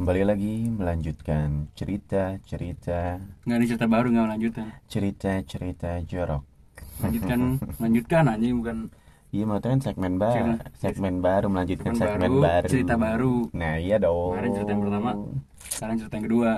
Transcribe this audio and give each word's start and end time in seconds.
kembali 0.00 0.24
lagi 0.24 0.64
melanjutkan 0.66 1.68
cerita-cerita 1.76 3.20
nggak 3.44 3.52
ada 3.54 3.66
cerita 3.68 3.84
baru 3.84 4.08
nggak 4.08 4.28
lanjutan 4.28 4.66
cerita-cerita 4.88 6.00
jorok. 6.02 6.40
lanjutkan 6.98 7.60
lanjutkan 7.76 8.24
aja 8.26 8.46
bukan 8.50 8.78
Iya 9.30 9.44
mau 9.44 9.60
kan 9.60 9.78
segmen 9.78 10.16
baru, 10.16 10.56
Segmen- 10.56 10.60
segmen 10.74 11.14
baru 11.20 11.46
melanjutkan 11.46 11.92
segmen 11.92 12.08
segmen 12.16 12.32
baru, 12.32 12.40
baru. 12.42 12.66
cerita 12.66 12.94
baru. 12.96 13.34
Nah 13.52 13.74
iya 13.76 13.96
dong. 13.96 14.34
Kemarin 14.34 14.50
cerita 14.50 14.70
yang 14.72 14.82
pertama. 14.82 15.10
sekarang 15.70 15.94
cerita 16.00 16.14
yang 16.16 16.26
kedua 16.26 16.50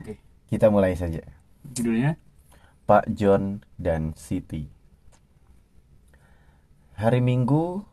oke 0.00 0.12
Kita 0.48 0.66
mulai 0.68 0.92
saja. 0.96 1.20
judulnya 1.68 2.16
Pak 2.82 3.12
John 3.12 3.60
dan 3.76 4.16
Siti. 4.16 4.66
Hari 6.96 7.20
Minggu 7.20 7.84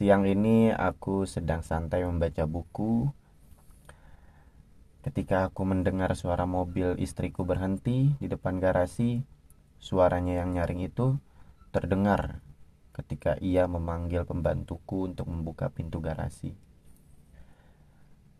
siang 0.00 0.24
ini 0.24 0.72
aku 0.72 1.28
sedang 1.28 1.60
santai 1.60 2.08
membaca 2.08 2.48
buku. 2.48 3.12
Ketika 5.04 5.52
aku 5.52 5.68
mendengar 5.68 6.16
suara 6.16 6.48
mobil 6.48 6.96
istriku 6.96 7.44
berhenti 7.44 8.16
di 8.16 8.24
depan 8.24 8.56
garasi, 8.64 9.20
suaranya 9.76 10.40
yang 10.40 10.56
nyaring 10.56 10.88
itu 10.88 11.20
terdengar 11.68 12.40
ketika 12.96 13.36
ia 13.44 13.68
memanggil 13.68 14.24
pembantuku 14.24 15.12
untuk 15.12 15.28
membuka 15.28 15.68
pintu 15.68 16.00
garasi. 16.00 16.56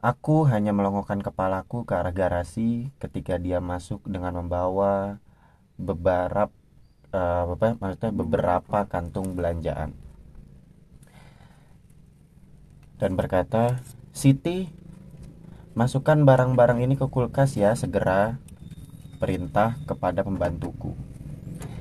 Aku 0.01 0.48
hanya 0.48 0.73
melongokkan 0.73 1.20
kepalaku 1.20 1.84
ke 1.84 1.92
arah 1.92 2.16
garasi 2.16 2.88
ketika 2.96 3.37
dia 3.37 3.60
masuk 3.60 4.01
dengan 4.09 4.40
membawa 4.40 5.20
beberapa 5.77 6.56
eh, 7.12 7.45
apa 7.52 7.77
maksudnya 7.77 8.16
beberapa 8.16 8.88
kantung 8.88 9.37
belanjaan 9.37 9.92
dan 13.00 13.16
berkata, 13.16 13.80
"Siti, 14.12 14.68
masukkan 15.72 16.20
barang-barang 16.22 16.84
ini 16.84 16.95
ke 17.01 17.09
kulkas 17.09 17.56
ya 17.56 17.73
segera." 17.73 18.37
Perintah 19.16 19.76
kepada 19.88 20.24
pembantuku. 20.24 20.93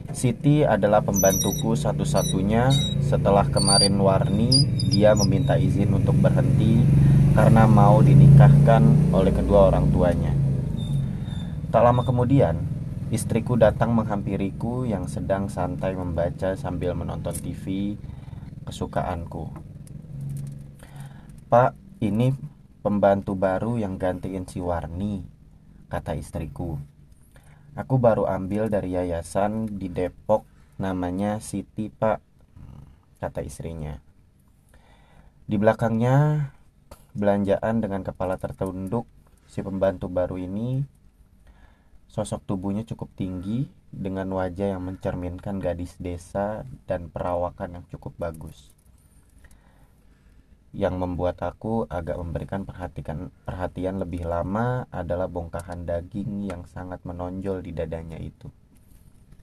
Siti 0.10 0.66
adalah 0.66 1.06
pembantuku 1.06 1.78
satu-satunya 1.78 2.74
setelah 3.06 3.46
kemarin 3.46 3.96
Warni 4.02 4.66
dia 4.90 5.14
meminta 5.14 5.54
izin 5.56 5.94
untuk 5.94 6.18
berhenti 6.18 6.82
karena 7.38 7.70
mau 7.70 8.02
dinikahkan 8.02 9.14
oleh 9.14 9.30
kedua 9.30 9.70
orang 9.70 9.88
tuanya. 9.94 10.34
Tak 11.70 11.86
lama 11.86 12.02
kemudian, 12.02 12.58
istriku 13.14 13.54
datang 13.54 13.94
menghampiriku 13.94 14.90
yang 14.90 15.06
sedang 15.06 15.46
santai 15.46 15.94
membaca 15.94 16.58
sambil 16.58 16.98
menonton 16.98 17.38
TV 17.38 17.94
kesukaanku. 18.66 19.69
Pak, 21.50 21.74
ini 22.06 22.30
pembantu 22.86 23.34
baru 23.34 23.82
yang 23.82 23.98
gantiin 23.98 24.46
si 24.46 24.62
Warni, 24.62 25.26
kata 25.90 26.14
istriku. 26.14 26.78
Aku 27.74 27.98
baru 27.98 28.30
ambil 28.30 28.70
dari 28.70 28.94
yayasan 28.94 29.66
di 29.66 29.90
Depok 29.90 30.46
namanya 30.78 31.42
Siti 31.42 31.90
Pak, 31.90 32.22
kata 33.18 33.42
istrinya. 33.42 33.98
Di 35.50 35.58
belakangnya 35.58 36.54
belanjaan 37.18 37.82
dengan 37.82 38.06
kepala 38.06 38.38
tertunduk 38.38 39.10
si 39.50 39.66
pembantu 39.66 40.06
baru 40.06 40.38
ini 40.38 40.86
sosok 42.14 42.46
tubuhnya 42.46 42.86
cukup 42.86 43.10
tinggi 43.18 43.66
dengan 43.90 44.30
wajah 44.38 44.78
yang 44.78 44.86
mencerminkan 44.86 45.58
gadis 45.58 45.98
desa 45.98 46.62
dan 46.86 47.10
perawakan 47.10 47.82
yang 47.82 47.86
cukup 47.90 48.14
bagus 48.22 48.70
yang 50.70 51.02
membuat 51.02 51.42
aku 51.42 51.90
agak 51.90 52.14
memberikan 52.22 52.62
perhatian 52.62 53.34
perhatian 53.42 53.98
lebih 53.98 54.22
lama 54.22 54.86
adalah 54.94 55.26
bongkahan 55.26 55.82
daging 55.82 56.46
yang 56.46 56.62
sangat 56.70 57.02
menonjol 57.02 57.66
di 57.66 57.74
dadanya 57.74 58.22
itu. 58.22 58.54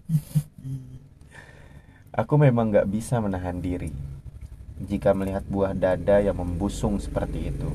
Aku 2.17 2.41
memang 2.41 2.73
gak 2.73 2.89
bisa 2.89 3.21
menahan 3.21 3.61
diri 3.61 3.93
jika 4.81 5.13
melihat 5.13 5.45
buah 5.45 5.77
dada 5.77 6.23
yang 6.23 6.39
membusung 6.39 6.97
seperti 6.97 7.53
itu. 7.53 7.69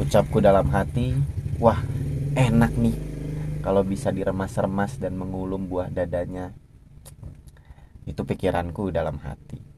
Ucapku 0.00 0.40
dalam 0.42 0.66
hati, 0.72 1.14
wah 1.60 1.78
enak 2.34 2.72
nih 2.74 2.96
kalau 3.60 3.84
bisa 3.84 4.08
diremas-remas 4.08 4.96
dan 4.96 5.14
mengulum 5.20 5.68
buah 5.68 5.92
dadanya. 5.92 6.50
Itu 8.08 8.24
pikiranku 8.26 8.90
dalam 8.90 9.20
hati. 9.22 9.69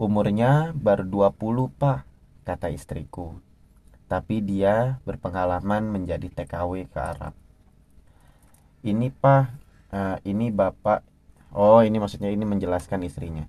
Umurnya 0.00 0.72
baru 0.72 1.04
20 1.04 1.68
pak, 1.76 2.08
kata 2.48 2.72
istriku. 2.72 3.36
Tapi 4.08 4.40
dia 4.40 4.96
berpengalaman 5.04 5.92
menjadi 5.92 6.24
TKW 6.24 6.88
ke 6.88 6.96
Arab. 6.96 7.36
Ini 8.80 9.12
pak, 9.12 9.52
eh, 9.92 10.16
ini 10.24 10.48
bapak, 10.48 11.04
oh 11.52 11.84
ini 11.84 12.00
maksudnya 12.00 12.32
ini 12.32 12.48
menjelaskan 12.48 13.04
istrinya. 13.04 13.44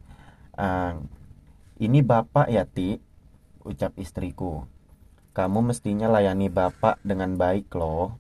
Eh, 0.59 0.99
ini 1.87 2.03
bapak 2.03 2.51
ya 2.51 2.67
Ti, 2.67 2.99
ucap 3.63 3.95
istriku. 3.95 4.67
Kamu 5.31 5.63
mestinya 5.63 6.11
layani 6.11 6.51
bapak 6.51 6.99
dengan 6.99 7.39
baik 7.39 7.71
loh. 7.79 8.19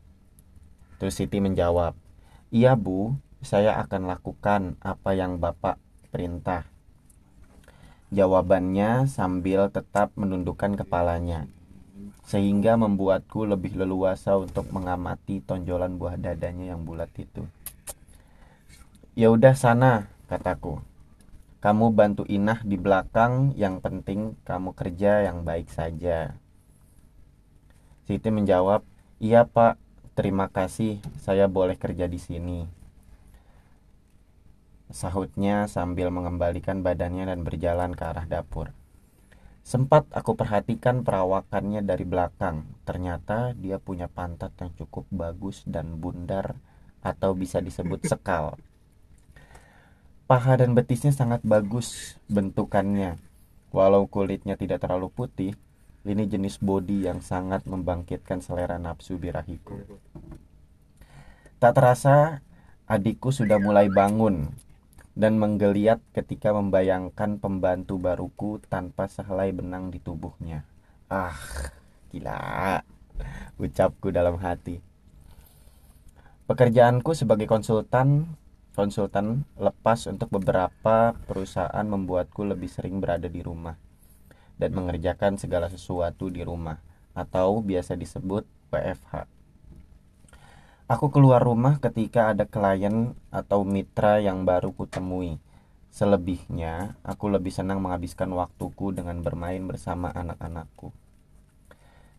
Terus 1.03 1.19
Siti 1.19 1.43
menjawab, 1.43 1.99
iya 2.47 2.79
bu, 2.79 3.11
saya 3.43 3.75
akan 3.83 4.07
lakukan 4.07 4.79
apa 4.79 5.19
yang 5.19 5.35
bapak 5.35 5.75
perintah. 6.15 6.71
Jawabannya 8.11 9.07
sambil 9.07 9.71
tetap 9.71 10.11
menundukkan 10.19 10.75
kepalanya, 10.75 11.47
sehingga 12.27 12.75
membuatku 12.75 13.47
lebih 13.47 13.79
leluasa 13.79 14.35
untuk 14.35 14.67
mengamati 14.75 15.39
tonjolan 15.39 15.95
buah 15.95 16.19
dadanya 16.19 16.75
yang 16.75 16.83
bulat 16.83 17.07
itu. 17.15 17.47
Ya 19.15 19.31
udah 19.31 19.55
sana, 19.55 20.11
kataku. 20.27 20.83
Kamu 21.63 21.95
bantu 21.95 22.27
Inah 22.27 22.59
di 22.67 22.75
belakang, 22.75 23.55
yang 23.55 23.79
penting 23.79 24.35
kamu 24.43 24.75
kerja 24.75 25.23
yang 25.31 25.47
baik 25.47 25.71
saja. 25.71 26.35
Siti 28.03 28.27
menjawab, 28.27 28.83
"Iya, 29.23 29.47
Pak. 29.47 29.79
Terima 30.19 30.51
kasih, 30.51 30.99
saya 31.23 31.47
boleh 31.47 31.79
kerja 31.79 32.11
di 32.11 32.19
sini." 32.19 32.80
Sahutnya 34.91 35.71
sambil 35.71 36.11
mengembalikan 36.11 36.83
badannya 36.83 37.31
dan 37.31 37.47
berjalan 37.47 37.95
ke 37.95 38.03
arah 38.03 38.27
dapur. 38.27 38.75
Sempat 39.63 40.11
aku 40.11 40.35
perhatikan 40.35 41.07
perawakannya 41.07 41.79
dari 41.79 42.03
belakang. 42.03 42.67
Ternyata 42.83 43.55
dia 43.55 43.79
punya 43.79 44.11
pantat 44.11 44.51
yang 44.59 44.75
cukup 44.75 45.07
bagus 45.07 45.63
dan 45.63 45.95
bundar 45.95 46.59
atau 46.99 47.31
bisa 47.31 47.63
disebut 47.63 48.03
sekal. 48.11 48.59
Paha 50.27 50.59
dan 50.59 50.75
betisnya 50.75 51.15
sangat 51.15 51.39
bagus 51.47 52.19
bentukannya. 52.27 53.15
Walau 53.71 54.11
kulitnya 54.11 54.59
tidak 54.59 54.83
terlalu 54.83 55.07
putih, 55.07 55.55
ini 56.03 56.27
jenis 56.27 56.59
body 56.59 57.07
yang 57.07 57.23
sangat 57.23 57.63
membangkitkan 57.63 58.43
selera 58.43 58.75
nafsu 58.75 59.15
birahiku. 59.15 59.79
Tak 61.63 61.79
terasa, 61.79 62.43
adikku 62.91 63.31
sudah 63.31 63.55
mulai 63.55 63.87
bangun 63.87 64.51
dan 65.13 65.35
menggeliat 65.35 65.99
ketika 66.15 66.55
membayangkan 66.55 67.37
pembantu 67.37 67.99
baruku 67.99 68.63
tanpa 68.71 69.11
sehelai 69.11 69.51
benang 69.51 69.91
di 69.91 69.99
tubuhnya. 69.99 70.63
Ah, 71.11 71.35
gila. 72.09 72.79
Ucapku 73.59 74.09
dalam 74.09 74.39
hati. 74.39 74.79
Pekerjaanku 76.47 77.15
sebagai 77.15 77.47
konsultan 77.47 78.39
konsultan 78.71 79.43
lepas 79.59 80.07
untuk 80.07 80.31
beberapa 80.31 81.11
perusahaan 81.27 81.83
membuatku 81.83 82.47
lebih 82.47 82.71
sering 82.71 83.03
berada 83.03 83.27
di 83.27 83.43
rumah 83.43 83.75
dan 84.55 84.71
mengerjakan 84.71 85.35
segala 85.35 85.67
sesuatu 85.67 86.31
di 86.31 86.39
rumah 86.39 86.79
atau 87.11 87.59
biasa 87.59 87.99
disebut 87.99 88.47
WFH. 88.71 89.40
Aku 90.91 91.07
keluar 91.07 91.39
rumah 91.39 91.79
ketika 91.79 92.35
ada 92.35 92.43
klien 92.43 93.15
atau 93.31 93.63
mitra 93.63 94.19
yang 94.19 94.43
baru 94.43 94.75
kutemui. 94.75 95.39
Selebihnya, 95.87 96.99
aku 96.99 97.31
lebih 97.31 97.47
senang 97.47 97.79
menghabiskan 97.79 98.27
waktuku 98.35 98.91
dengan 98.91 99.23
bermain 99.23 99.63
bersama 99.63 100.11
anak-anakku. 100.11 100.91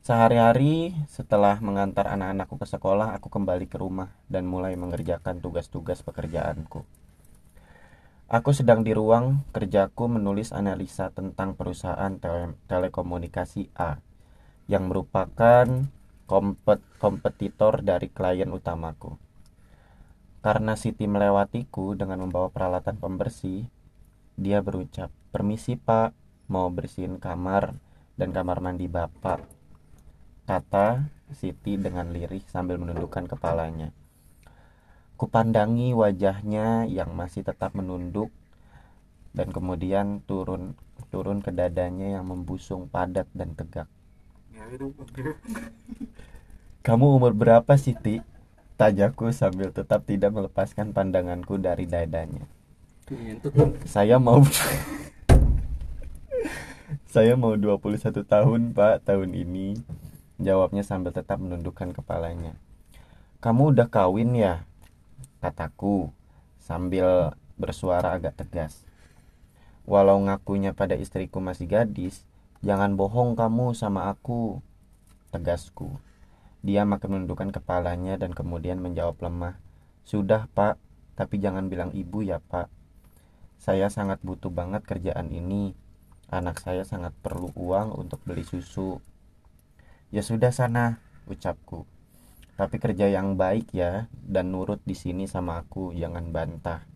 Sehari-hari 0.01 0.97
setelah 1.05 1.61
mengantar 1.61 2.09
anak-anakku 2.17 2.57
ke 2.57 2.65
sekolah, 2.65 3.13
aku 3.13 3.29
kembali 3.29 3.69
ke 3.69 3.77
rumah 3.77 4.09
dan 4.33 4.49
mulai 4.49 4.73
mengerjakan 4.73 5.45
tugas-tugas 5.45 6.01
pekerjaanku. 6.01 6.81
Aku 8.33 8.57
sedang 8.57 8.89
di 8.89 8.97
ruang 8.97 9.45
kerjaku 9.53 10.09
menulis 10.09 10.49
analisa 10.49 11.13
tentang 11.13 11.61
perusahaan 11.61 12.17
tele- 12.17 12.57
telekomunikasi 12.73 13.69
A 13.77 14.01
yang 14.65 14.89
merupakan 14.89 15.93
kompet- 16.33 16.89
kompetitor 16.97 17.85
dari 17.85 18.09
klien 18.09 18.49
utamaku. 18.49 19.21
Karena 20.41 20.81
Siti 20.81 21.05
melewatiku 21.05 21.93
dengan 21.93 22.25
membawa 22.25 22.49
peralatan 22.49 22.97
pembersih, 22.97 23.69
dia 24.41 24.65
berucap, 24.65 25.13
"Permisi, 25.29 25.77
Pak, 25.77 26.17
mau 26.49 26.73
bersihin 26.73 27.21
kamar 27.21 27.77
dan 28.17 28.33
kamar 28.33 28.65
mandi 28.65 28.89
bapak, 28.89 29.45
kata 30.49 31.13
Siti 31.33 31.81
dengan 31.81 32.13
lirih 32.13 32.45
sambil 32.49 32.77
menundukkan 32.77 33.25
kepalanya. 33.25 33.93
Kupandangi 35.17 35.97
wajahnya 35.97 36.85
yang 36.89 37.17
masih 37.17 37.41
tetap 37.41 37.73
menunduk 37.73 38.29
dan 39.33 39.49
kemudian 39.49 40.21
turun 40.29 40.77
turun 41.09 41.41
ke 41.41 41.53
dadanya 41.53 42.21
yang 42.21 42.29
membusung 42.29 42.89
padat 42.89 43.29
dan 43.33 43.57
tegak. 43.57 43.89
Kamu 46.83 47.07
umur 47.19 47.33
berapa 47.35 47.73
Siti? 47.79 48.23
Tajaku 48.79 49.31
sambil 49.31 49.71
tetap 49.71 50.03
tidak 50.09 50.35
melepaskan 50.35 50.91
pandanganku 50.91 51.61
dari 51.61 51.87
dadanya. 51.87 52.49
Saya 53.85 54.17
mau 54.17 54.41
Saya 57.13 57.37
mau 57.37 57.61
21 57.61 58.25
tahun 58.25 58.73
pak 58.73 59.05
tahun 59.05 59.37
ini 59.37 59.77
Jawabnya 60.41 60.81
sambil 60.81 61.13
tetap 61.13 61.43
menundukkan 61.43 61.93
kepalanya 61.93 62.57
Kamu 63.45 63.77
udah 63.77 63.93
kawin 63.93 64.33
ya? 64.33 64.65
Kataku 65.45 66.09
sambil 66.63 67.37
bersuara 67.61 68.17
agak 68.17 68.39
tegas 68.39 68.81
Walau 69.85 70.25
ngakunya 70.25 70.73
pada 70.73 70.97
istriku 70.97 71.43
masih 71.43 71.69
gadis 71.69 72.25
Jangan 72.63 72.95
bohong 72.95 73.35
kamu 73.35 73.75
sama 73.75 74.09
aku 74.09 74.63
Tegasku 75.35 75.99
Dia 76.63 76.87
makin 76.87 77.19
menundukkan 77.19 77.51
kepalanya 77.51 78.15
dan 78.17 78.31
kemudian 78.33 78.79
menjawab 78.79 79.19
lemah 79.19 79.59
Sudah 80.07 80.47
pak, 80.51 80.79
tapi 81.19 81.43
jangan 81.43 81.67
bilang 81.67 81.91
ibu 81.91 82.23
ya 82.23 82.39
pak 82.39 82.71
Saya 83.59 83.91
sangat 83.91 84.23
butuh 84.23 84.51
banget 84.51 84.87
kerjaan 84.87 85.35
ini 85.35 85.75
Anak 86.33 86.65
saya 86.65 86.81
sangat 86.81 87.13
perlu 87.21 87.53
uang 87.53 87.93
untuk 87.93 88.25
beli 88.25 88.41
susu. 88.41 89.05
Ya 90.09 90.25
sudah 90.25 90.49
sana, 90.49 90.97
ucapku. 91.29 91.85
Tapi 92.57 92.81
kerja 92.81 93.05
yang 93.13 93.37
baik 93.37 93.69
ya 93.77 94.09
dan 94.25 94.49
nurut 94.49 94.81
di 94.89 94.97
sini 94.97 95.29
sama 95.29 95.61
aku, 95.61 95.93
jangan 95.93 96.33
bantah. 96.33 96.89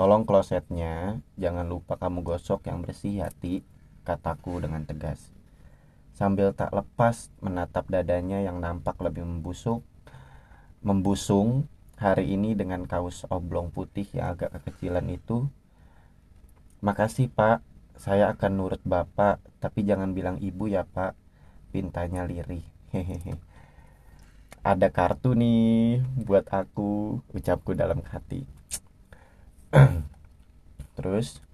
Tolong 0.00 0.24
klosetnya, 0.24 1.20
jangan 1.36 1.68
lupa 1.68 2.00
kamu 2.00 2.24
gosok 2.24 2.64
yang 2.72 2.80
bersih 2.80 3.20
hati, 3.20 3.60
kataku 4.06 4.62
dengan 4.62 4.86
tegas. 4.86 5.34
Sambil 6.14 6.54
tak 6.54 6.70
lepas 6.72 7.28
menatap 7.42 7.90
dadanya 7.90 8.40
yang 8.40 8.62
nampak 8.62 8.96
lebih 9.02 9.26
membusuk, 9.26 9.82
membusung 10.80 11.66
hari 11.98 12.32
ini 12.32 12.54
dengan 12.54 12.86
kaos 12.86 13.26
oblong 13.28 13.74
putih 13.74 14.06
yang 14.14 14.32
agak 14.32 14.54
kekecilan 14.56 15.04
itu. 15.10 15.50
Makasih 16.80 17.28
pak, 17.28 17.60
saya 17.98 18.32
akan 18.32 18.52
nurut 18.54 18.80
bapak, 18.86 19.42
tapi 19.58 19.82
jangan 19.82 20.12
bilang 20.12 20.38
ibu 20.38 20.68
ya 20.70 20.86
pak. 20.86 21.16
Pintanya 21.74 22.24
lirih. 22.24 22.64
Hehehe. 22.94 23.36
Ada 24.64 24.88
kartu 24.90 25.36
nih 25.36 26.00
buat 26.26 26.48
aku, 26.48 27.20
ucapku 27.32 27.76
dalam 27.76 28.02
hati. 28.08 28.44
Terus, 30.96 31.44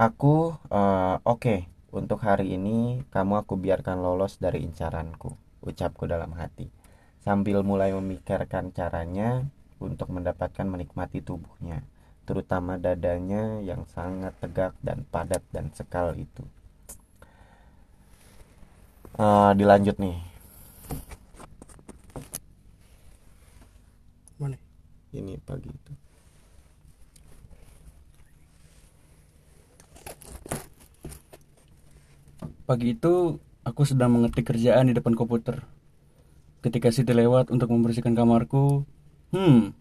aku 0.00 0.56
uh, 0.72 1.20
oke. 1.20 1.40
Okay. 1.44 1.60
Untuk 1.90 2.22
hari 2.22 2.54
ini, 2.54 3.02
kamu 3.10 3.42
aku 3.42 3.58
biarkan 3.58 3.98
lolos 3.98 4.38
dari 4.38 4.62
incaranku, 4.62 5.34
ucapku 5.58 6.06
dalam 6.06 6.30
hati. 6.38 6.70
Sambil 7.18 7.66
mulai 7.66 7.90
memikirkan 7.90 8.70
caranya 8.70 9.42
untuk 9.82 10.14
mendapatkan 10.14 10.70
menikmati 10.70 11.18
tubuhnya 11.18 11.82
terutama 12.30 12.78
dadanya 12.78 13.58
yang 13.58 13.82
sangat 13.90 14.30
tegak 14.38 14.78
dan 14.86 15.02
padat 15.10 15.42
dan 15.50 15.66
sekal 15.74 16.14
itu. 16.14 16.46
Uh, 19.18 19.50
dilanjut 19.58 19.98
nih. 19.98 20.22
Mana? 24.38 24.54
Ini 25.10 25.42
pagi 25.42 25.74
itu. 25.74 25.92
Pagi 32.70 32.94
itu 32.94 33.34
aku 33.66 33.82
sedang 33.82 34.14
mengetik 34.14 34.46
kerjaan 34.46 34.86
di 34.86 34.94
depan 34.94 35.18
komputer. 35.18 35.66
Ketika 36.62 36.94
Siti 36.94 37.10
lewat 37.10 37.50
untuk 37.50 37.66
membersihkan 37.66 38.14
kamarku, 38.14 38.86
hmm, 39.34 39.74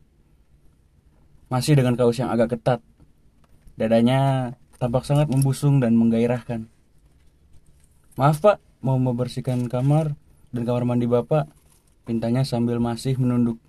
masih 1.53 1.77
dengan 1.77 1.93
kaos 1.93 2.17
yang 2.17 2.33
agak 2.33 2.57
ketat. 2.57 2.81
Dadanya 3.77 4.57
tampak 4.81 5.05
sangat 5.05 5.29
membusung 5.29 5.77
dan 5.77 5.93
menggairahkan. 6.01 6.65
Maaf 8.17 8.41
pak, 8.41 8.57
mau 8.81 8.97
membersihkan 8.97 9.69
kamar 9.69 10.17
dan 10.49 10.65
kamar 10.65 10.81
mandi 10.81 11.05
bapak. 11.05 11.45
Pintanya 12.09 12.41
sambil 12.41 12.81
masih 12.81 13.21
menunduk. 13.21 13.61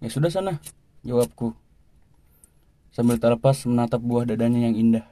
Ya 0.00 0.08
sudah 0.08 0.32
sana, 0.32 0.64
jawabku. 1.04 1.52
Sambil 2.88 3.20
terlepas 3.20 3.68
menatap 3.68 4.00
buah 4.00 4.24
dadanya 4.24 4.64
yang 4.64 4.80
indah. 4.80 5.04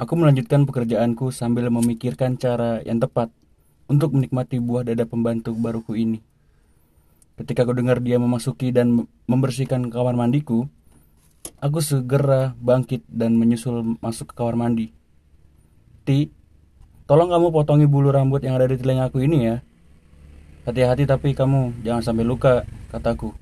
Aku 0.00 0.16
melanjutkan 0.16 0.64
pekerjaanku 0.64 1.28
sambil 1.28 1.68
memikirkan 1.68 2.40
cara 2.40 2.80
yang 2.88 3.04
tepat 3.04 3.28
untuk 3.84 4.16
menikmati 4.16 4.56
buah 4.56 4.88
dada 4.88 5.04
pembantu 5.04 5.52
baruku 5.52 5.92
ini. 5.92 6.24
Ketika 7.36 7.68
aku 7.68 7.76
dengar 7.76 8.00
dia 8.00 8.16
memasuki 8.16 8.72
dan 8.72 9.04
membersihkan 9.28 9.92
kamar 9.92 10.16
mandiku, 10.16 10.64
aku 11.60 11.84
segera 11.84 12.56
bangkit 12.64 13.04
dan 13.12 13.36
menyusul 13.36 14.00
masuk 14.00 14.32
ke 14.32 14.40
kamar 14.40 14.56
mandi. 14.56 14.88
Ti, 16.08 16.32
tolong 17.04 17.28
kamu 17.28 17.52
potongi 17.52 17.84
bulu 17.84 18.08
rambut 18.08 18.40
yang 18.40 18.56
ada 18.56 18.72
di 18.72 18.80
telingaku 18.80 19.20
ini 19.20 19.52
ya. 19.52 19.60
Hati-hati 20.64 21.04
tapi 21.04 21.36
kamu 21.36 21.84
jangan 21.84 22.00
sampai 22.00 22.24
luka, 22.24 22.64
kataku. 22.88 23.36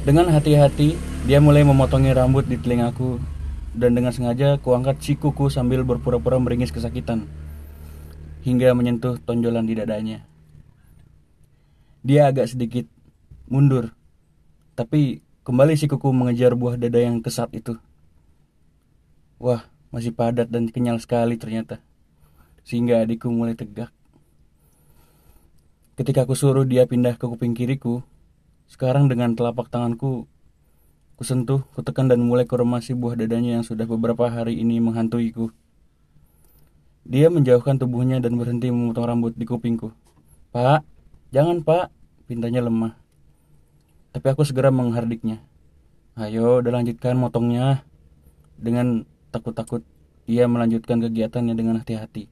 Dengan 0.00 0.32
hati-hati, 0.32 0.96
dia 1.28 1.44
mulai 1.44 1.60
memotongi 1.60 2.08
rambut 2.16 2.48
di 2.48 2.56
telingaku 2.56 3.35
dan 3.76 3.92
dengan 3.92 4.10
sengaja 4.10 4.56
kuangkat 4.56 4.98
sikuku 5.04 5.52
sambil 5.52 5.84
berpura-pura 5.84 6.40
meringis 6.40 6.72
kesakitan 6.72 7.28
hingga 8.40 8.72
menyentuh 8.72 9.20
tonjolan 9.20 9.68
di 9.68 9.76
dadanya. 9.76 10.24
Dia 12.00 12.30
agak 12.30 12.48
sedikit 12.48 12.86
mundur. 13.50 13.92
Tapi 14.78 15.20
kembali 15.42 15.74
si 15.74 15.90
kuku 15.90 16.14
mengejar 16.14 16.54
buah 16.54 16.78
dada 16.78 17.02
yang 17.02 17.18
kesat 17.18 17.50
itu. 17.58 17.74
Wah, 19.42 19.66
masih 19.90 20.14
padat 20.14 20.46
dan 20.46 20.70
kenyal 20.70 21.02
sekali 21.02 21.34
ternyata. 21.34 21.82
Sehingga 22.62 23.02
adikku 23.02 23.28
mulai 23.28 23.58
tegak. 23.58 23.90
Ketika 25.98 26.22
aku 26.22 26.38
suruh 26.38 26.62
dia 26.62 26.86
pindah 26.86 27.18
ke 27.18 27.26
kuping 27.26 27.56
kiriku, 27.56 28.06
sekarang 28.70 29.10
dengan 29.10 29.34
telapak 29.34 29.66
tanganku, 29.66 30.30
kusentuh, 31.16 31.64
kutekan 31.72 32.12
dan 32.12 32.20
mulai 32.20 32.44
kuremasi 32.44 32.92
buah 32.92 33.16
dadanya 33.16 33.60
yang 33.60 33.64
sudah 33.64 33.88
beberapa 33.88 34.28
hari 34.28 34.60
ini 34.60 34.80
menghantuiku. 34.80 35.52
Dia 37.08 37.32
menjauhkan 37.32 37.80
tubuhnya 37.80 38.20
dan 38.20 38.36
berhenti 38.36 38.68
memotong 38.68 39.06
rambut 39.08 39.32
di 39.32 39.48
kupingku. 39.48 39.94
Pak, 40.52 40.82
jangan 41.30 41.62
pak, 41.62 41.92
Pintanya 42.26 42.58
lemah. 42.58 42.98
Tapi 44.10 44.26
aku 44.34 44.42
segera 44.42 44.74
menghardiknya. 44.74 45.38
Ayo, 46.18 46.58
udah 46.58 46.82
lanjutkan 46.82 47.14
motongnya. 47.14 47.86
Dengan 48.58 49.06
takut-takut, 49.30 49.86
ia 50.26 50.50
melanjutkan 50.50 50.98
kegiatannya 50.98 51.54
dengan 51.54 51.78
hati-hati. 51.78 52.26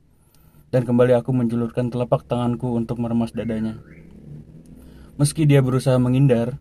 Dan 0.74 0.82
kembali 0.82 1.14
aku 1.14 1.30
menjulurkan 1.30 1.94
telapak 1.94 2.26
tanganku 2.26 2.74
untuk 2.74 2.98
meremas 2.98 3.30
dadanya. 3.30 3.78
Meski 5.14 5.46
dia 5.46 5.62
berusaha 5.62 5.94
menghindar, 6.02 6.58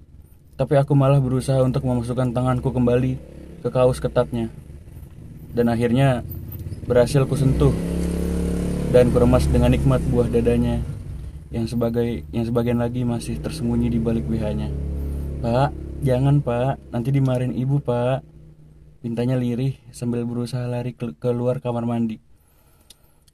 tapi 0.54 0.78
aku 0.78 0.94
malah 0.94 1.18
berusaha 1.18 1.62
untuk 1.66 1.86
memasukkan 1.86 2.30
tanganku 2.30 2.70
kembali 2.70 3.18
ke 3.66 3.70
kaos 3.74 3.98
ketatnya. 3.98 4.54
Dan 5.54 5.70
akhirnya 5.70 6.22
berhasil 6.86 7.26
kusentuh 7.26 7.74
dan 8.94 9.10
kuremas 9.10 9.50
dengan 9.50 9.74
nikmat 9.74 10.02
buah 10.10 10.30
dadanya 10.30 10.82
yang 11.54 11.66
sebagai 11.70 12.26
yang 12.34 12.46
sebagian 12.46 12.82
lagi 12.82 13.06
masih 13.06 13.38
tersembunyi 13.42 13.94
di 13.94 14.00
balik 14.02 14.26
BH-nya. 14.26 14.70
Pak, 15.42 15.70
jangan 16.02 16.42
pak, 16.42 16.82
nanti 16.90 17.10
dimarahin 17.14 17.54
ibu 17.54 17.82
pak. 17.82 18.26
Pintanya 19.06 19.36
lirih 19.36 19.78
sambil 19.92 20.24
berusaha 20.24 20.64
lari 20.66 20.96
ke 20.96 21.14
keluar 21.20 21.60
kamar 21.60 21.84
mandi. 21.84 22.18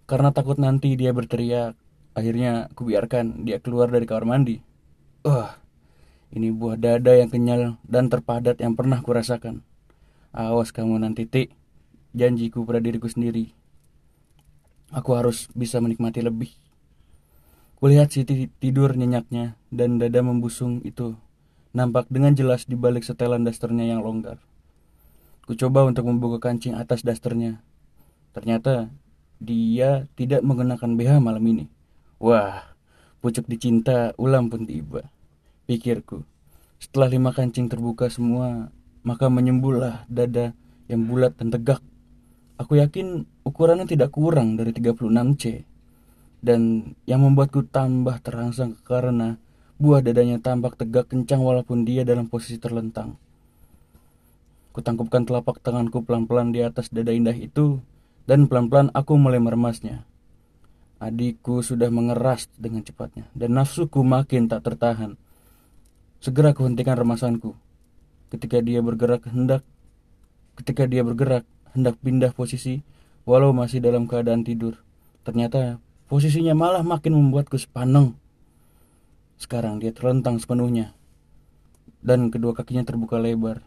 Karena 0.10 0.34
takut 0.34 0.58
nanti 0.58 0.98
dia 0.98 1.14
berteriak, 1.14 1.78
akhirnya 2.18 2.74
kubiarkan 2.74 3.46
dia 3.46 3.62
keluar 3.62 3.94
dari 3.94 4.10
kamar 4.10 4.26
mandi. 4.26 4.58
Wah, 5.22 5.32
uh, 5.46 5.50
ini 6.30 6.54
buah 6.54 6.78
dada 6.78 7.18
yang 7.18 7.34
kenyal 7.34 7.82
dan 7.86 8.08
terpadat 8.08 8.62
yang 8.62 8.78
pernah 8.78 9.02
kurasakan. 9.02 9.66
Awas 10.30 10.70
kamu 10.70 11.02
nanti, 11.02 11.26
Tik. 11.26 11.50
Janjiku 12.14 12.66
pada 12.66 12.82
diriku 12.82 13.06
sendiri. 13.10 13.54
Aku 14.90 15.14
harus 15.14 15.50
bisa 15.54 15.78
menikmati 15.78 16.26
lebih. 16.26 16.50
Kulihat 17.78 18.12
Siti 18.12 18.50
tidur 18.60 18.98
nyenyaknya 18.98 19.56
dan 19.70 20.02
dada 20.02 20.20
membusung 20.20 20.82
itu 20.82 21.16
nampak 21.72 22.10
dengan 22.10 22.34
jelas 22.34 22.66
di 22.66 22.74
balik 22.74 23.06
setelan 23.06 23.46
dasternya 23.46 23.86
yang 23.86 24.02
longgar. 24.02 24.42
Ku 25.46 25.54
coba 25.54 25.86
untuk 25.86 26.10
membuka 26.10 26.50
kancing 26.50 26.74
atas 26.74 27.06
dasternya. 27.06 27.62
Ternyata 28.34 28.90
dia 29.40 30.10
tidak 30.18 30.42
menggunakan 30.42 30.98
BH 30.98 31.12
malam 31.22 31.46
ini. 31.46 31.66
Wah, 32.20 32.76
pucuk 33.22 33.48
dicinta 33.48 34.12
ulam 34.20 34.52
pun 34.52 34.68
tiba. 34.68 35.08
Pikirku, 35.70 36.26
setelah 36.82 37.14
lima 37.14 37.30
kancing 37.30 37.70
terbuka 37.70 38.10
semua, 38.10 38.74
maka 39.06 39.30
menyembullah 39.30 40.02
dada 40.10 40.58
yang 40.90 41.06
bulat 41.06 41.38
dan 41.38 41.54
tegak. 41.54 41.78
Aku 42.58 42.82
yakin 42.82 43.30
ukurannya 43.46 43.86
tidak 43.86 44.10
kurang 44.10 44.58
dari 44.58 44.74
36C. 44.74 45.62
Dan 46.42 46.92
yang 47.06 47.22
membuatku 47.22 47.70
tambah 47.70 48.18
terangsang 48.26 48.82
karena 48.82 49.38
buah 49.78 50.02
dadanya 50.02 50.42
tampak 50.42 50.74
tegak 50.74 51.14
kencang 51.14 51.46
walaupun 51.46 51.86
dia 51.86 52.02
dalam 52.02 52.26
posisi 52.26 52.58
terlentang. 52.58 53.22
Kutangkupkan 54.74 55.30
telapak 55.30 55.62
tanganku 55.62 56.02
pelan-pelan 56.02 56.50
di 56.50 56.66
atas 56.66 56.90
dada 56.90 57.14
indah 57.14 57.38
itu 57.38 57.78
dan 58.26 58.50
pelan-pelan 58.50 58.90
aku 58.98 59.22
mulai 59.22 59.38
meremasnya. 59.38 60.02
Adikku 60.98 61.62
sudah 61.62 61.94
mengeras 61.94 62.50
dengan 62.58 62.82
cepatnya 62.82 63.30
dan 63.38 63.54
nafsuku 63.54 64.02
makin 64.02 64.50
tak 64.50 64.66
tertahan. 64.66 65.14
Segera 66.20 66.52
kuhentikan 66.52 67.00
remasanku. 67.00 67.56
Ketika 68.28 68.60
dia 68.60 68.84
bergerak 68.84 69.24
hendak 69.32 69.64
ketika 70.60 70.84
dia 70.84 71.00
bergerak 71.08 71.48
hendak 71.72 71.96
pindah 72.04 72.36
posisi 72.36 72.84
walau 73.24 73.56
masih 73.56 73.80
dalam 73.80 74.04
keadaan 74.04 74.44
tidur. 74.44 74.76
Ternyata 75.24 75.80
posisinya 76.12 76.52
malah 76.52 76.84
makin 76.84 77.16
membuatku 77.16 77.56
sepaneng. 77.56 78.20
Sekarang 79.40 79.80
dia 79.80 79.96
terlentang 79.96 80.36
sepenuhnya 80.44 80.92
dan 82.04 82.32
kedua 82.32 82.56
kakinya 82.56 82.84
terbuka 82.84 83.20
lebar. 83.20 83.64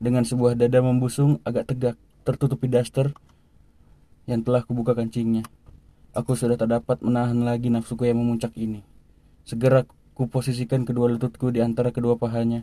Dengan 0.00 0.24
sebuah 0.24 0.56
dada 0.56 0.80
membusung 0.80 1.40
agak 1.44 1.68
tegak 1.68 1.96
tertutupi 2.24 2.68
daster 2.68 3.12
yang 4.24 4.40
telah 4.40 4.64
kubuka 4.64 4.96
kancingnya. 4.96 5.44
Aku 6.16 6.32
sudah 6.32 6.56
tak 6.56 6.72
dapat 6.72 7.04
menahan 7.04 7.44
lagi 7.44 7.68
nafsuku 7.68 8.08
yang 8.08 8.20
memuncak 8.20 8.56
ini. 8.56 8.80
Segera 9.44 9.84
kuposisikan 10.14 10.82
kedua 10.82 11.10
lututku 11.10 11.50
di 11.50 11.58
antara 11.58 11.90
kedua 11.90 12.14
pahanya 12.14 12.62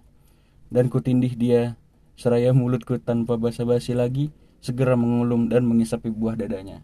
dan 0.67 0.87
kutindih 0.87 1.35
dia 1.35 1.75
seraya 2.15 2.51
mulutku 2.51 2.95
tanpa 2.97 3.35
basa-basi 3.35 3.91
lagi 3.91 4.31
segera 4.59 4.95
mengulum 4.95 5.47
dan 5.47 5.65
mengisapi 5.65 6.07
buah 6.07 6.37
dadanya. 6.37 6.79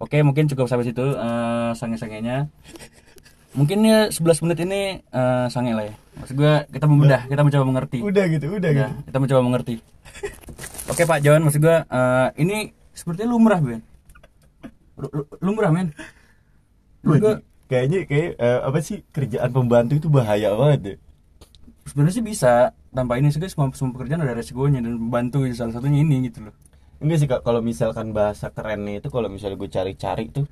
Oke, 0.00 0.16
mungkin 0.24 0.48
cukup 0.48 0.64
sampai 0.64 0.88
situ 0.88 1.04
uh, 1.04 1.76
sange-sangenya. 1.76 2.48
Mungkin 3.52 3.82
ya 3.82 4.08
11 4.08 4.42
menit 4.46 4.58
ini 4.62 4.80
uh, 5.10 5.46
sange 5.46 5.74
lah 5.74 5.84
ya. 5.84 5.94
Maksud 6.16 6.34
gue 6.34 6.52
kita 6.70 6.86
membedah, 6.86 7.28
kita 7.28 7.42
mencoba 7.42 7.64
mengerti. 7.66 7.98
Udah 8.00 8.24
gitu, 8.30 8.46
udah 8.50 8.70
Ya, 8.72 8.88
gitu. 8.88 9.10
kita 9.10 9.18
mencoba 9.20 9.40
mengerti. 9.44 9.74
Oke 10.88 11.04
Pak 11.04 11.20
John, 11.20 11.44
maksud 11.44 11.60
gue 11.60 11.76
uh, 11.84 12.28
ini 12.34 12.72
sepertinya 12.90 13.30
lumrah 13.30 13.60
Ben. 13.60 13.84
Lu- 14.96 15.12
lu- 15.12 15.28
Lumrah 15.40 15.70
men. 15.70 15.92
Gua, 17.00 17.40
kayaknya 17.70 17.98
kayak 18.10 18.30
eh, 18.34 18.60
apa 18.66 18.78
sih 18.82 19.06
kerjaan 19.14 19.50
pembantu 19.54 19.94
itu 19.94 20.10
bahaya 20.10 20.50
banget 20.58 20.80
ya. 20.82 20.96
sebenarnya 21.86 22.14
sih 22.18 22.26
bisa 22.26 22.52
tanpa 22.90 23.18
ini 23.18 23.30
sih 23.30 23.38
semua, 23.46 23.70
semua 23.74 23.94
pekerjaan 23.94 24.22
ada 24.26 24.34
resikonya 24.34 24.82
dan 24.82 24.98
membantu 24.98 25.46
salah 25.54 25.78
satunya 25.78 26.02
ini 26.02 26.26
gitu 26.26 26.50
loh. 26.50 26.54
Enggak 27.00 27.18
sih 27.22 27.28
Kak, 27.30 27.40
kalau 27.46 27.62
misalkan 27.62 28.10
bahasa 28.12 28.50
kerennya 28.52 29.00
itu 29.00 29.08
kalau 29.08 29.30
misalnya 29.30 29.56
gue 29.56 29.70
cari-cari 29.72 30.28
tuh 30.28 30.44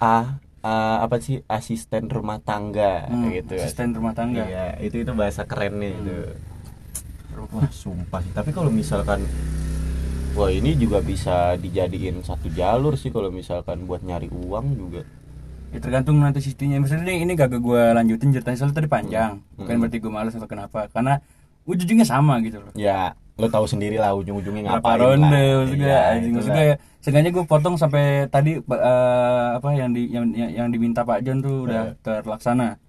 A, 0.00 0.38
A 0.64 0.74
apa 1.04 1.18
sih 1.18 1.42
asisten 1.50 2.06
rumah 2.08 2.38
tangga 2.40 3.10
Hmm, 3.10 3.34
gitu. 3.34 3.58
asisten 3.58 3.92
rumah 3.92 4.14
tangga. 4.14 4.46
Iya, 4.46 4.78
itu 4.80 5.02
itu 5.02 5.12
bahasa 5.12 5.42
kerennya 5.44 5.90
itu. 5.98 6.16
Hmm. 7.34 7.50
Wah, 7.54 7.70
sumpah 7.82 8.22
sih. 8.22 8.32
Tapi 8.32 8.50
kalau 8.54 8.70
misalkan 8.70 9.26
Wah 10.38 10.54
ini 10.54 10.78
juga 10.78 11.02
bisa 11.02 11.58
dijadiin 11.58 12.22
satu 12.22 12.46
jalur 12.54 12.94
sih 12.94 13.10
kalau 13.10 13.26
misalkan 13.26 13.82
buat 13.90 14.06
nyari 14.06 14.30
uang 14.30 14.66
juga. 14.78 15.02
Ya 15.68 15.78
tergantung 15.84 16.16
nanti 16.20 16.40
sistemnya. 16.40 16.80
Misalnya 16.80 17.12
ini, 17.12 17.28
ini 17.28 17.32
gak 17.36 17.52
gue 17.52 17.82
lanjutin 17.92 18.32
ceritanya 18.32 18.56
soalnya 18.56 18.76
tadi 18.80 18.88
panjang. 18.88 19.32
Bukan 19.54 19.72
Hmm. 19.76 19.80
berarti 19.84 19.96
gue 20.00 20.12
males 20.12 20.34
atau 20.34 20.48
kenapa. 20.48 20.88
Karena 20.88 21.20
ujung-ujungnya 21.68 22.06
sama 22.08 22.40
gitu 22.40 22.64
loh. 22.64 22.72
Ya 22.72 23.12
lo 23.38 23.46
tahu 23.46 23.70
sendiri 23.70 24.02
lah 24.02 24.18
ujung-ujungnya 24.18 24.66
ngapain 24.66 24.98
ronde 24.98 25.30
lah. 25.30 25.62
maksud 25.62 25.78
gue, 25.78 25.94
anjing. 25.94 26.18
itu 26.26 26.36
maksud 26.42 26.50
lah. 26.50 26.56
gue 26.58 26.68
sengaja 26.98 27.28
gue 27.30 27.44
potong 27.46 27.76
sampai 27.78 28.26
tadi 28.26 28.58
eh, 28.58 29.48
apa 29.54 29.68
yang 29.78 29.94
di 29.94 30.10
yang, 30.10 30.26
yang, 30.34 30.50
yang 30.50 30.68
diminta 30.74 31.06
Pak 31.06 31.22
John 31.22 31.38
tuh 31.38 31.70
udah 31.70 31.94
terlaksana. 32.02 32.82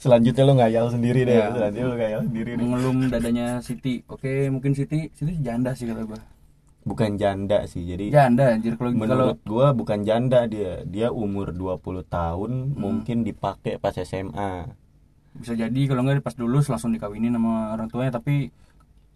Selanjutnya 0.00 0.48
lo 0.48 0.56
ngayal 0.56 0.88
sendiri 0.88 1.28
deh. 1.28 1.36
Ya. 1.36 1.52
Selanjutnya 1.52 1.86
lo 1.92 1.96
ngayal 2.00 2.20
sendiri 2.24 2.50
deh. 2.56 2.64
Mengelum 2.64 2.96
dadanya 3.12 3.60
Siti. 3.60 4.00
Oke, 4.08 4.48
mungkin 4.48 4.72
Siti, 4.72 5.12
Siti 5.12 5.36
janda 5.44 5.76
sih 5.76 5.84
kata 5.84 6.08
gue. 6.08 6.20
Bukan 6.90 7.14
janda 7.14 7.62
sih. 7.64 7.86
Jadi 7.86 8.10
Janda 8.10 8.50
anjir 8.50 8.74
kalau 8.74 8.90
kalau 8.90 8.98
menurut 8.98 9.38
gua 9.46 9.70
bukan 9.70 10.02
janda 10.02 10.44
dia. 10.44 10.82
Dia 10.82 11.08
umur 11.08 11.54
20 11.54 11.78
tahun 12.04 12.50
Hmm. 12.66 12.74
mungkin 12.74 13.22
dipakai 13.22 13.78
pas 13.78 13.94
SMA. 13.94 14.66
bisa 15.30 15.54
jadi 15.54 15.80
kalau 15.86 16.02
enggak 16.02 16.26
pas 16.26 16.34
dulu 16.34 16.58
langsung 16.58 16.90
dikawinin 16.90 17.30
sama 17.30 17.70
orang 17.70 17.86
tuanya 17.86 18.10
tapi 18.10 18.50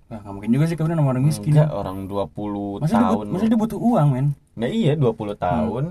ya 0.07 0.23
nggak 0.23 0.31
mungkin 0.31 0.50
juga 0.52 0.64
sih 0.64 0.78
kawinin 0.78 0.95
sama 0.95 1.11
orang 1.11 1.25
miskin. 1.25 1.50
Enggak, 1.50 1.75
orang 1.75 1.99
20 2.07 2.78
Masa 2.78 2.95
dia, 2.95 3.02
tahun. 3.02 3.26
masa 3.26 3.45
dia 3.45 3.59
butuh 3.59 3.81
uang, 3.83 4.09
men? 4.09 4.26
Nah 4.54 4.71
iya 4.71 4.95
20 4.95 5.35
Hmm. 5.35 5.43
tahun 5.43 5.85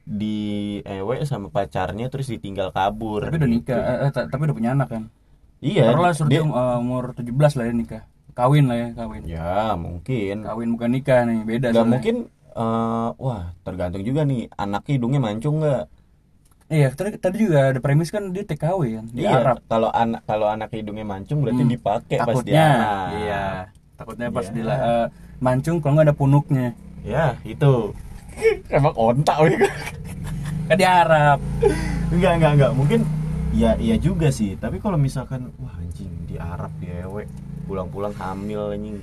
di 0.00 0.38
ewe 0.84 1.22
sama 1.24 1.46
pacarnya 1.48 2.06
terus 2.06 2.26
ditinggal 2.28 2.70
kabur. 2.70 3.22
Tapi 3.22 3.34
udah 3.36 3.48
gitu. 3.48 3.56
nikah, 3.66 3.78
eh, 3.78 3.98
eh, 4.00 4.10
ta- 4.10 4.26
tapi 4.26 4.42
udah 4.44 4.54
punya 4.54 4.70
anak 4.72 4.88
kan. 4.88 5.02
Iya. 5.58 5.90
Taruhlah 5.90 6.12
suruh 6.12 6.26
dia- 6.28 6.42
dia 6.42 6.54
eh, 6.54 6.76
umur 6.78 7.04
17 7.12 7.52
lah 7.54 7.64
ya 7.66 7.72
nikah. 7.72 8.02
Kawin 8.32 8.64
lah 8.64 8.76
ya, 8.76 8.88
kawin. 8.94 9.22
Ya 9.24 9.54
mungkin. 9.76 10.36
Kawin 10.40 10.68
bukan 10.72 10.90
nikah 10.90 11.20
nih, 11.22 11.38
beda 11.42 11.66
Nggak 11.70 11.86
mungkin. 11.86 12.16
eh, 12.52 13.08
wah 13.16 13.52
tergantung 13.62 14.02
juga 14.02 14.24
nih 14.24 14.48
anaknya 14.54 14.92
hidungnya 14.92 15.20
mancung 15.20 15.60
nggak? 15.60 15.84
Iya, 16.68 16.88
tadi, 16.90 17.16
tadi 17.16 17.36
juga 17.38 17.68
ada 17.68 17.80
premis 17.80 18.08
kan 18.08 18.28
dia 18.28 18.40
TKW 18.42 18.80
kan 18.94 19.06
di 19.08 19.20
Iya. 19.22 19.36
Arab. 19.38 19.56
Kalau 19.66 19.88
anak 19.88 20.20
kalau 20.24 20.48
anak 20.48 20.68
hidungnya 20.70 21.04
mancung 21.04 21.40
berarti 21.40 21.60
Hmm. 21.60 21.68
dipakai 21.70 22.16
pas 22.18 22.24
dia. 22.24 22.32
Takutnya, 22.32 22.64
anak. 22.68 23.08
iya. 23.14 23.42
Takutnya 23.92 24.28
pas 24.28 24.46
Iya. 24.46 24.54
dia 24.54 24.64
eh, 24.74 25.06
mancung 25.38 25.76
kalau 25.78 25.92
nggak 25.94 26.08
ada 26.08 26.16
punuknya. 26.16 26.66
Ya 27.04 27.36
itu. 27.42 27.92
Emang 28.72 28.96
ontak 28.96 29.36
gitu. 29.46 29.68
Kan 30.64 30.76
di 30.76 30.86
Arab. 30.86 31.38
Enggak 32.08 32.32
enggak 32.36 32.52
enggak 32.56 32.72
mungkin. 32.72 33.00
Ya 33.52 33.76
iya 33.76 33.96
juga 33.96 34.28
sih. 34.28 34.56
Tapi 34.56 34.76
kalau 34.76 34.96
misalkan 34.96 35.52
wah 35.56 35.76
anjing 35.76 36.08
di 36.24 36.36
Arab 36.36 36.72
di 36.80 36.88
ewe 36.88 37.28
pulang-pulang 37.72 38.12
hamil 38.20 38.68
anjing. 38.68 39.00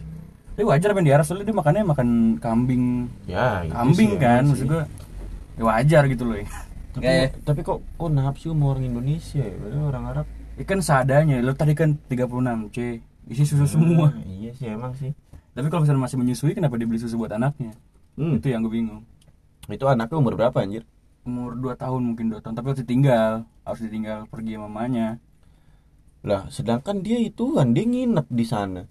Tapi 0.54 0.62
wajar 0.62 0.94
kan 0.94 1.02
di 1.02 1.10
Arab 1.10 1.26
soalnya 1.26 1.50
dia 1.50 1.58
makannya 1.58 1.84
makan 1.90 2.10
kambing. 2.38 3.10
Ya 3.26 3.66
Kambing 3.66 4.12
sih, 4.14 4.22
kan, 4.22 4.44
maksud 4.46 4.70
gua. 4.70 4.86
Ya 5.58 5.64
wajar 5.66 6.04
gitu 6.06 6.24
loh. 6.30 6.38
ya. 6.38 6.46
Tapi, 6.94 7.02
Kayak- 7.02 7.34
tapi 7.42 7.60
kok 7.66 7.80
kok 7.82 8.10
nafsu 8.14 8.54
sama 8.54 8.66
orang 8.78 8.86
Indonesia 8.86 9.42
ya? 9.42 9.56
Padahal 9.58 9.86
orang 9.90 10.06
Arab 10.06 10.28
Ikan 10.60 10.84
seadanya, 10.84 11.40
lo 11.40 11.56
tadi 11.56 11.72
kan 11.72 11.96
36 12.12 12.68
C, 12.76 13.00
isi 13.32 13.48
susu 13.48 13.80
semua. 13.80 14.12
Ah, 14.12 14.20
iya 14.28 14.52
sih 14.52 14.68
emang 14.68 14.92
sih. 14.92 15.16
Tapi 15.56 15.72
kalau 15.72 15.88
misalnya 15.88 16.04
masih 16.04 16.20
menyusui, 16.20 16.52
kenapa 16.52 16.76
dia 16.76 16.84
beli 16.84 17.00
susu 17.00 17.16
buat 17.16 17.32
anaknya? 17.32 17.72
Hmm. 18.20 18.36
Itu 18.36 18.52
yang 18.52 18.68
gue 18.68 18.74
bingung. 18.76 19.08
Itu 19.72 19.88
anaknya 19.88 20.20
umur 20.20 20.36
berapa 20.36 20.60
anjir? 20.60 20.84
Umur 21.24 21.56
2 21.56 21.80
tahun 21.80 22.04
mungkin 22.04 22.28
2 22.36 22.44
tahun, 22.44 22.60
tapi 22.60 22.76
harus 22.76 22.82
ditinggal, 22.84 23.48
harus 23.64 23.80
ditinggal 23.80 24.28
pergi 24.28 24.60
sama 24.60 24.68
mamanya. 24.68 25.16
Lah, 26.20 26.52
sedangkan 26.52 27.00
dia 27.00 27.16
itu 27.18 27.56
kan 27.56 27.72
dia 27.72 27.88
nginep 27.88 28.28
di 28.28 28.46
sana. 28.46 28.84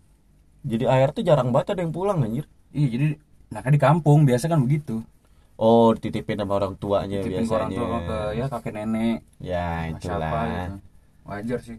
Jadi 0.65 0.85
air 0.89 1.13
tuh 1.13 1.23
jarang 1.23 1.53
banget 1.53 1.77
ada 1.77 1.85
yang 1.85 1.93
pulang 1.93 2.25
anjir. 2.25 2.49
Iya, 2.73 2.89
jadi 2.89 3.07
nah 3.49 3.61
kan 3.65 3.73
di 3.73 3.81
kampung 3.81 4.25
biasa 4.25 4.49
kan 4.49 4.61
begitu. 4.65 5.01
Oh, 5.59 5.91
dititipin 5.91 6.39
sama 6.39 6.55
orang 6.55 6.79
tuanya 6.79 7.19
Titipin 7.19 7.43
biasanya. 7.43 7.57
orang 7.59 7.71
tua 7.75 7.99
ke 8.01 8.19
ya 8.39 8.47
kakek 8.47 8.73
nenek, 8.79 9.19
Ya, 9.43 9.91
siapa 9.99 9.99
itulah. 9.99 10.31
gitu. 10.31 10.77
Wajar 11.27 11.59
sih. 11.61 11.79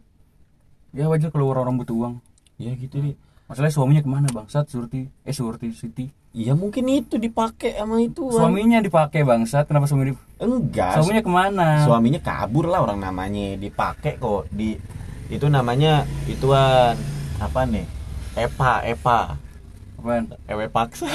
Ya 0.92 1.06
wajar 1.08 1.30
kalau 1.32 1.48
orang 1.48 1.80
butuh 1.80 1.96
uang. 1.96 2.16
Ya 2.60 2.76
gitu 2.76 3.00
nih. 3.00 3.16
Masalahnya 3.48 3.74
suaminya 3.74 4.02
ke 4.04 4.10
mana 4.12 4.28
bangsat 4.30 4.68
Surti? 4.68 5.08
Eh 5.24 5.34
Surti 5.34 5.72
Siti. 5.72 6.06
Ya 6.36 6.54
mungkin 6.54 6.86
itu 6.86 7.18
dipakai 7.18 7.74
sama 7.74 7.98
itu. 7.98 8.22
Wan. 8.30 8.54
Suaminya 8.54 8.78
dipakai 8.78 9.26
bangsat, 9.26 9.66
kenapa 9.66 9.90
suami 9.90 10.12
di... 10.12 10.14
enggak. 10.38 11.00
Suaminya 11.02 11.24
ke 11.26 11.32
mana? 11.32 11.68
Suaminya 11.82 12.22
kabur 12.22 12.70
lah 12.70 12.86
orang 12.86 13.02
namanya. 13.02 13.58
Dipakai 13.58 14.22
kok 14.22 14.46
di 14.54 14.78
itu 15.30 15.46
namanya 15.46 16.10
ituan 16.26 16.98
apa 17.38 17.62
nih? 17.70 17.86
Epa, 18.34 18.82
Epa. 18.86 19.38
Apaan? 20.00 20.32
Ewe 20.48 20.66
paksa. 20.72 21.06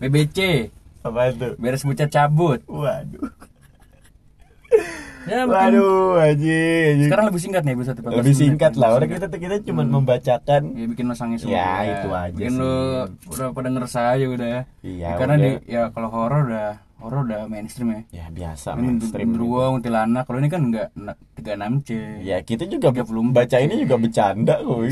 BBC. 0.00 0.68
apa 1.02 1.32
itu? 1.32 1.58
Beres 1.58 1.82
bucat 1.82 2.12
cabut. 2.12 2.60
Waduh. 2.68 3.32
Ya, 5.22 5.46
Waduh, 5.46 6.18
anjing. 6.18 7.06
sekarang 7.06 7.24
lebih 7.26 7.38
singkat 7.38 7.62
nih 7.62 7.72
episode 7.72 7.94
14 7.96 8.18
lebih 8.18 8.34
singkat 8.34 8.72
lah. 8.74 8.88
Orang 8.92 9.08
kita 9.08 9.26
kita 9.28 9.56
cuma 9.62 9.82
membacakan 9.84 10.62
ya 10.72 10.84
bikin 10.84 11.04
lo 11.06 11.14
sangis 11.14 11.40
semua. 11.40 11.54
Ya, 11.54 11.70
itu 11.86 12.08
aja 12.10 12.32
bikin 12.32 12.50
sih. 12.50 12.58
lo 12.58 12.74
udah 13.28 13.46
pada 13.50 13.68
ngerasa 13.68 14.00
aja 14.12 14.26
udah 14.26 14.48
ya. 14.48 14.62
Iya, 14.80 14.98
Ya, 15.04 15.10
karena 15.14 15.34
udah. 15.34 15.44
di 15.44 15.50
ya 15.68 15.82
kalau 15.88 16.08
horor 16.08 16.40
udah 16.44 16.68
horor 16.98 17.20
udah 17.24 17.40
mainstream 17.46 17.88
ya. 17.88 18.00
ya 18.12 18.26
biasa 18.28 18.74
Ini 18.74 18.82
mainstream. 18.88 19.28
Genderuwo, 19.28 19.62
kuntilanak. 19.72 20.22
Kalau 20.24 20.38
ini 20.38 20.48
kan 20.48 20.60
enggak 20.64 20.88
36 21.34 21.82
C. 21.82 21.88
Ya 22.20 22.38
kita 22.40 22.64
juga 22.64 22.90
34. 22.92 23.30
baca 23.32 23.56
ini 23.58 23.74
juga 23.78 23.94
bercanda 23.96 24.54
kok. 24.56 24.78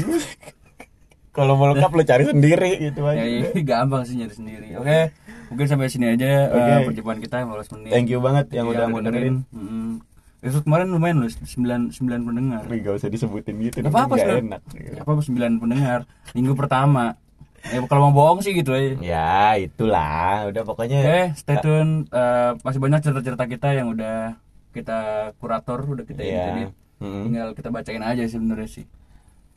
Kalau 1.31 1.55
mau 1.55 1.71
lengkap 1.71 1.91
lo 1.91 2.03
cari 2.03 2.25
sendiri 2.25 2.71
gitu 2.81 3.03
aja. 3.05 3.19
Ya, 3.19 3.27
ya, 3.41 3.63
gampang 3.71 4.03
sih 4.03 4.15
nyari 4.15 4.31
sendiri. 4.33 4.69
Oke. 4.75 5.11
mungkin 5.51 5.67
sampai 5.67 5.91
sini 5.91 6.07
aja 6.09 6.47
eh, 6.47 6.87
perjumpaan 6.87 7.19
kita 7.19 7.43
15 7.43 7.75
menit 7.75 7.91
Thank 7.91 8.07
you 8.07 8.23
banget 8.23 8.55
yang 8.55 8.67
Iya, 8.67 8.73
udah 8.73 8.85
mau 8.87 9.03
dengerin. 9.03 9.43
Mm-mm. 9.51 9.70
Episode 10.41 10.65
kemarin 10.65 10.89
lumayan 10.89 11.21
loh 11.21 11.29
9 11.29 11.93
9 11.93 12.01
pendengar 12.01 12.65
Tapi 12.65 12.81
gak 12.81 12.95
usah 12.97 13.09
disebutin 13.09 13.61
gitu, 13.61 13.81
Gak 13.81 13.93
apa-apa 13.93 14.17
Sel. 14.17 14.41
enak. 14.41 14.61
Gak 14.67 15.05
apa-apa 15.05 15.23
9 15.23 15.37
pendengar 15.59 16.01
Minggu 16.33 16.53
pertama 16.55 17.13
Ya 17.61 17.77
kalau 17.85 18.09
mau 18.09 18.15
bohong 18.15 18.41
sih 18.41 18.57
gitu 18.57 18.73
aja 18.73 18.97
Ya 18.99 19.53
itulah, 19.55 20.49
udah 20.49 20.63
pokoknya. 20.65 20.99
Oke, 20.99 21.21
stay 21.37 21.61
tune. 21.61 22.09
Eh, 22.09 22.51
masih 22.57 22.81
banyak 22.81 23.05
cerita-cerita 23.05 23.45
kita 23.45 23.77
yang 23.77 23.93
udah 23.93 24.41
kita 24.73 24.99
kurator, 25.37 25.85
udah 25.85 26.09
kita 26.09 26.25
Iya. 26.25 26.45
edit. 26.57 26.71
Mm-mm. 27.05 27.29
Tinggal 27.29 27.49
kita 27.53 27.69
bacain 27.69 28.01
aja 28.01 28.25
sih 28.25 28.33
sebenarnya 28.33 28.65
sih. 28.71 28.87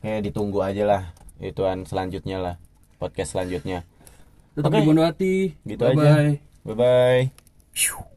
Kayak 0.04 0.20
ditunggu 0.20 0.60
aja 0.60 0.84
lah, 0.84 1.02
ituan 1.40 1.88
selanjutnya 1.88 2.36
lah, 2.36 2.54
podcast 3.00 3.32
selanjutnya. 3.32 3.88
Tetap 4.52 4.68
Oke. 4.68 4.76
di 4.76 4.84
Bondowati. 4.84 5.34
Gitu 5.64 5.80
Bye-bye. 5.80 6.04
aja. 6.04 6.36
Bye 6.62 6.76
bye. 6.76 8.13